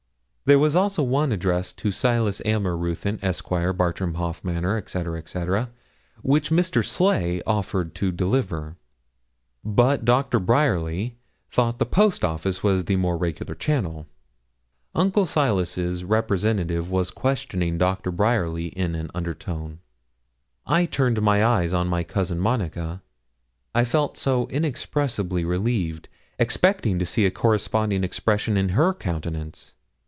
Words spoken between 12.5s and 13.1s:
was the